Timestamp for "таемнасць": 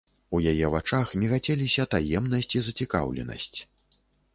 1.95-2.53